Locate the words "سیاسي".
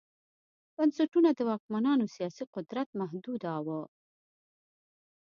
2.15-2.43